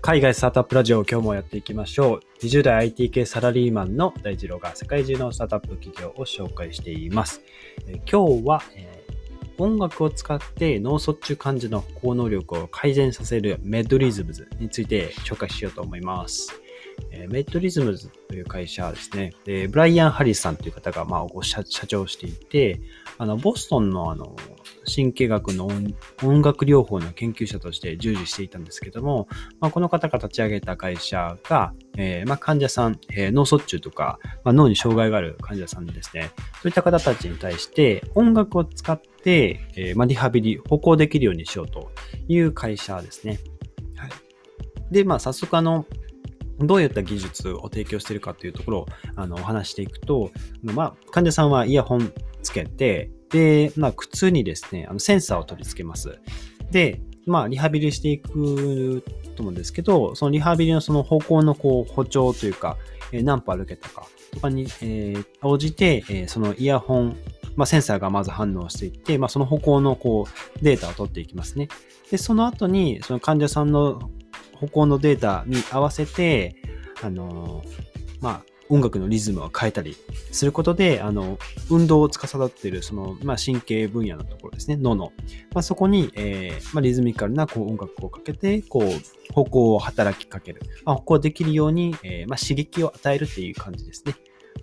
[0.00, 2.44] 海外スタートアップラジオを今日もやっていきましょう。
[2.44, 7.42] 20代 IT 系サラリーマンの大二郎が世界中のスタートアップ企業を紹介しています。
[7.88, 8.98] え今日は、えー
[9.60, 16.62] 音楽を使って脳卒中患者の歩行能力を改善させるメッドリズムズについて紹介しようと思います。
[17.10, 22.80] えメッドリズムズという会社はですね、でブライアン・ハリスさんという方が、まあ、ご社社長をしていて、
[23.18, 24.36] あの、ボストンのあの、
[24.94, 29.28] 神経学の音楽療法の研究者として従事していたんですけども、
[29.60, 36.30] まあ、この方が立ち上げた会社が、えーまあ、患者さん、えー脳卒中とか、まあ、脳に障害がある患者さんですね、
[36.62, 41.90] そういった方たちに対して音楽を使って、えーま、リハビリ、歩行できるようにしようと
[42.26, 43.38] いう会社ですね。
[43.96, 44.10] はい。
[44.90, 45.86] で、まあ、早速あの、
[46.60, 50.32] どういった技術を提供しているかというところをあのお話していくと、
[50.62, 56.18] まあ、患者さんはイヤホンつけて、で、まあ、靴にですね、あのセンサーを取り付けます。
[56.70, 59.02] で、まあ、リハビリしていく
[59.36, 62.76] と思うんですけど、そのリハビリのその方向のこう補聴というか、
[63.12, 67.16] えー何歩歩けたかとかに、えー応じて、えーそのイヤホン、
[67.56, 71.68] まあ、センサーがまず反応していって、まあ、その歩行のこうデータを取っていきますね。
[72.10, 74.10] で、その後に、その患者さんの
[74.54, 76.56] 歩行のデータに合わせて、
[77.02, 77.62] あの
[78.20, 79.96] まあ、音楽のリズムを変えたり
[80.30, 81.38] することで、あの、
[81.70, 85.12] 運動を司っている、その、まあ、神経分野のところですね、脳の。
[85.54, 90.62] まあ、そこに、えーまあ、リズミカルなこう音楽をかけて、こう、歩行を働きかける。
[90.84, 94.14] まあ、歩行できるように、えーまあ、刺激を与えるっていう感じですね。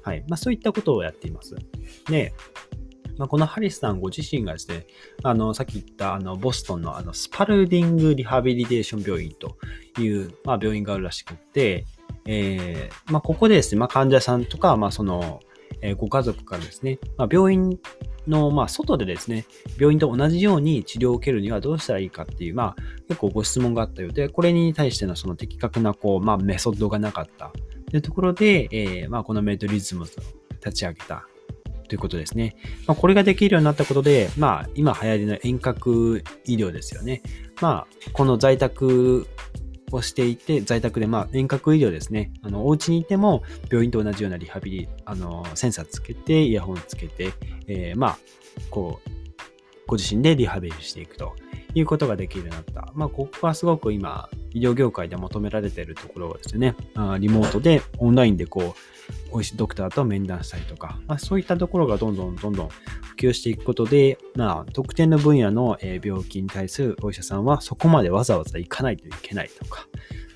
[0.03, 0.23] はい。
[0.27, 1.55] まあ、そういったことをやっています。
[2.09, 2.33] で、
[3.17, 4.85] まあ、このハリスさんご自身がですね、
[5.23, 9.57] あの、さっき言った、あの、ボストンの、あの、スパルディングリハビリテーション病院と
[9.99, 11.85] いう、まあ、病院があるらしくって、
[12.27, 15.39] えーまあ、ここでですね、まあ、患者さんとか、まあ、その、
[15.81, 17.79] えーご家族からですね、まあ、病院
[18.27, 19.45] の、まあ、外でですね、
[19.79, 27.51] 病院と同じように治療を受けるにはどうしたらいいかっていう、まあ、結構ご質問があったようで、これに対してのその的確な、こう、まあ、メソッドがなかった
[27.89, 31.27] というところで、えーまあ、このメトリズムを立ち上げた
[31.87, 32.55] ということですね。
[32.87, 37.21] まあ、これができるようになったことで、まあ、今流行りの遠隔医療ですよね。
[37.61, 39.27] まあ、この在宅
[39.91, 42.31] をしていて、在宅で、まあ、遠隔医療ですね。
[42.41, 47.31] あの、お家にいても、病院と同じようなリハビリ、あの、センサーつけて、イヤホンつけて、
[47.67, 48.17] えーまあ、
[48.69, 49.09] こう、
[49.87, 51.35] ご自身でリハビリしていくと
[51.73, 52.91] いうことができるようになった。
[52.95, 56.75] まあ、ここはすごく今、医療業界で求められているところですね。
[57.19, 58.79] リモートで、オンラインでこう、
[59.31, 69.87] お医師ドクターと面談したりとか、まあ、そういったところがどんどんどんどん普及していくことで、まあ、特定の分野の病気に対するお医者さんはそこまでわざわざ行かないといけないとか、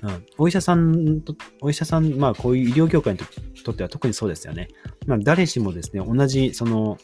[0.02, 3.24] うん、お医者さんと、お医者さん、まあ、こういう医療業界にと
[3.64, 4.68] とっては特にそうですよね。
[5.06, 6.96] まあ、誰しもですね、同じ、その、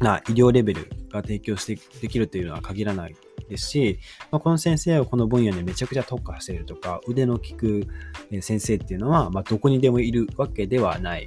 [0.00, 3.16] な医療レベルが提供してできるというのは限らない
[3.48, 3.98] ですし、
[4.30, 7.86] まあ、この先生はこの分野でめちゃくちゃ特化しているとか、腕の利く
[8.40, 11.26] 先生っていうのは、まあ、どこにでもいるわけではない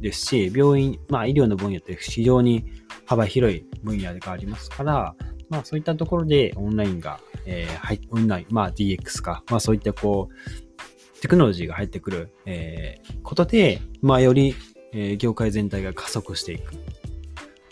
[0.00, 2.64] ですし、病院、まあ、医療の分野って非常に
[3.06, 5.14] 幅広い分野がありますから、
[5.48, 14.54] まあ、そういったところでオンラインが、えーはい、オンライン、まあ、DX か、まあ、そういったこう、テクノロジーが入ってくる、えーことで、まあ、より、
[14.92, 16.74] えー業界全体が加速していく。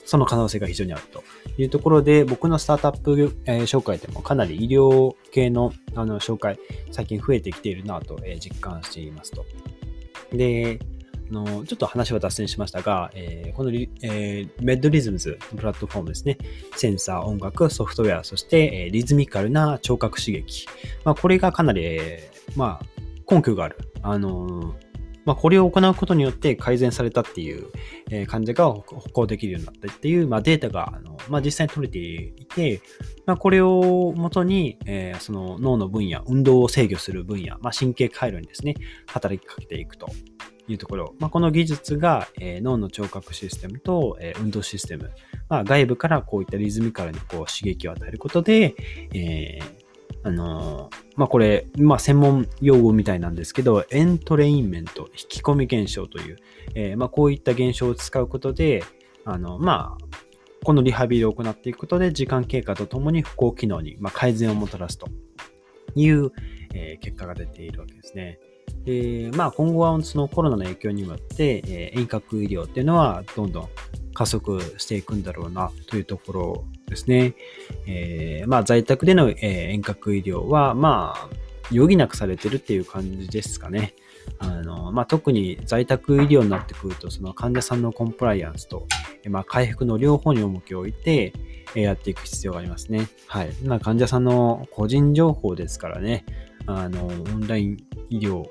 [0.05, 1.23] その可能性が非常にあると
[1.57, 6.59] いうところで、僕のスタートアップ、えー紹介でもかなり医療系のあの紹介、
[6.91, 9.45] 最近増えてきているなと、えー実感していますと。
[10.33, 10.79] で、
[11.31, 16.37] あのちょっと話は脱線しましたが、えーこのリ、えーメッドリズムズのプラットフォームですね。
[16.77, 20.67] センサー、音楽、ソフトウェア、そして、えーリズミカルな聴覚刺激。
[21.05, 23.79] まあ、これがかなり、えーまあ、根拠がある。
[24.03, 24.75] あの
[25.25, 27.69] まあ、これを行うことによって改善されたっていう、
[28.11, 32.81] えー患者が歩行できるようになったっていう、まあ、データが、あのまあ、実際に取れていて、
[33.27, 38.75] まあ、これをもとに、えーその脳の分野、運動を制御する分野、まあ、神経回路にですね、
[39.07, 40.09] 働きかけていくと
[40.69, 41.15] いうところ。
[41.19, 45.11] まあ、この技術が、えー脳の聴覚システムと、えー運動システム、
[45.49, 48.75] まあ、外部からこういったリズミカルにこう刺激を与えることで、
[49.13, 49.84] えー
[50.25, 56.39] あのーまあ、これ、まあ、専門用語みたいなんですけど、エントレインメント、引き込み現象という、
[56.75, 58.83] えーまあ、こういった現象を使うことで、
[59.25, 60.05] あの、まあ、
[60.65, 65.09] このリハビリを行っていくことで、時間経過とともに不幸機能に、まあ、改善をもたらすと
[65.95, 66.33] いう、
[66.73, 68.41] えー結果が出ているわけですね。
[68.85, 73.69] で、まあ、今後はそのコロナの影響によって、えー遠隔医療っていうのはどんどん
[74.15, 77.35] 加速していくんだろうなというところですね。
[77.87, 81.29] えーまあ、在宅での、遠隔医療は、まあ、
[81.73, 83.95] 余儀なくされてるっていう感じですかね。
[84.39, 88.87] あの、まあ、特に在宅医療になってくると、その患者さんのコンプライアンスと、
[89.29, 91.33] まあ、回復の両方に重きを置いて、
[91.75, 93.09] やっていく必要がありますね。
[93.27, 93.53] はい。
[93.65, 96.25] まあ、患者さんの個人情報ですからね。
[96.67, 97.77] あの、オンライン
[98.11, 98.45] 医療、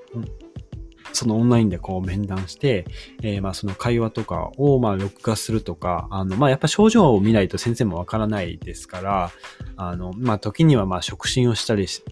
[1.13, 2.85] そのオンラインでこう面談して、
[3.21, 9.31] えー、まあその会話とかをまあ録画するとか、あの、まあやっぱ症状を見ないと先生もわからないですから、
[9.77, 12.03] あの、まあ時にはまあ触診をしたりす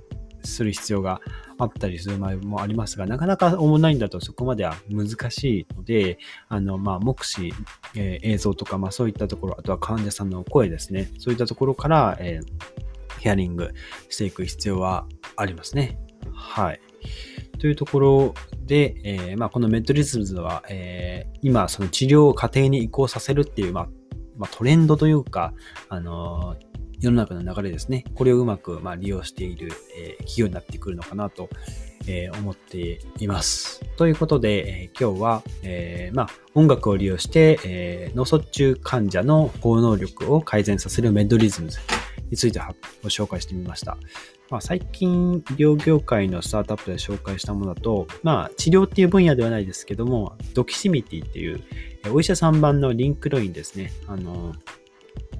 [0.64, 1.20] る必要が
[1.58, 6.18] あったりする場合もありますが、なかなかオンラインだとそこまでは難しいので、
[6.48, 7.54] あの、まあ目視、
[7.96, 13.72] えー、映像とか、まあそういったところ、あとは患者さんの声ですね、そういったところから、えー、ヒアリング
[14.10, 16.00] していく必要はありますね。
[16.34, 16.82] はい。
[17.62, 18.34] というところ
[18.66, 23.90] で、えー、まあ、このメッドリズムズは、えー、今、その治療を家庭に移行させるっていう、まあ、
[24.36, 25.54] まあ、トレンドというか、
[25.88, 26.66] あのー、
[27.02, 28.04] 世の中の流れですね。
[28.16, 31.50] これをうまく、ま、利用している、えー、企業になってくるのかなと、
[32.08, 33.86] え、思っています。
[33.96, 36.26] ということで、え、今日は、え、ま、
[36.56, 41.78] 音楽を利用して、え脳卒中患者の高能力を改善させるメッドリズムズ
[42.32, 42.60] について
[43.04, 43.98] ご紹介してみました。
[44.50, 51.64] まあ、最近、医療業界のスタートアップで紹介したものだと、まあ、治療っていう分野ではないですけども、ドキシミティっていう、
[52.12, 53.94] お医者さん版のリンクロインですね。
[54.08, 54.54] あの、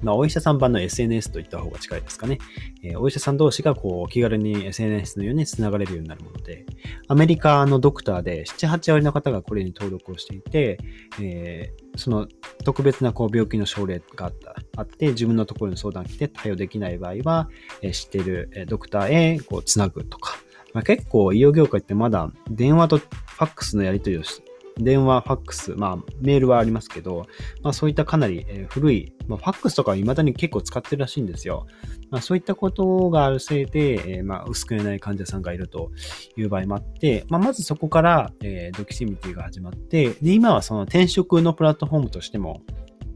[0.02, 2.38] まあ、お医者さん版の SNS といった方が近いですかね。
[2.82, 6.66] えー、お医者さん同士がこう気軽に SNS のように繋がれるようになるもので、
[7.08, 10.78] アメリカのドクターで7、8割の方がこれに登録をしていて、
[11.20, 12.26] えー、その
[12.64, 17.48] 特別なこう病気の症例があったあって、自分のところに相談来て対応できない場合は、
[17.82, 20.36] えー、知っているドクターへこうつなぐとか、
[20.74, 24.42] まあ、結構医療業界ってまだ電話とファックスのやり取りをし
[24.78, 27.26] 電話、ファックス、まあ、メールはありますけど、
[27.62, 31.66] まあ、そういったかなり、え古い、まあ、ファックスとかは未だに結構使ってるらしいんですよ。
[32.10, 35.90] まあ、そういったことがあるせいで、えー、まあ、薄く寝ない患者さんがいると
[36.36, 42.62] いう場合もあって、まあ、まずそこから、えー、ドキシミティが始まって、で、今はその転職のプラットフォームとしても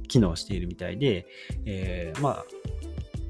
[0.09, 1.27] 機能しているみたいで、
[1.65, 2.45] えー、まあ、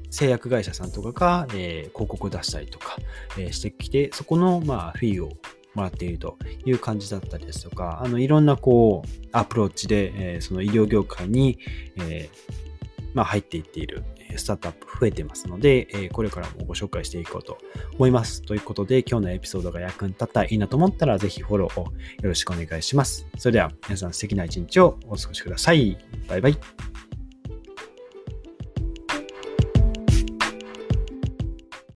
[0.09, 2.97] 製薬会社さんとかが、えー、広告を出したりとか、
[3.37, 5.31] えー、してきて、そこの、まあ、フィーを
[5.77, 11.59] もらっているという感じだったりですとか、あの、いろんなこう、アプローチで、えー、その医療業界に、
[11.97, 14.03] えー、まあ、入っていっている
[14.35, 17.57] スタートアップ増えてますので、えこれからもご紹介していこうと
[17.95, 18.41] 思います。
[18.41, 21.91] ということで、今日のエピソードが役に立ったらいいなと思ったら、ぜひフォローをよ
[22.23, 23.27] ろしくお願いします。
[23.37, 25.97] それでは皆さん素敵な一日をお過ごしください。
[26.27, 26.86] バイバイ。